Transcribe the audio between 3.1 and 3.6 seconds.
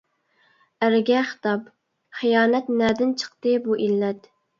چىقتى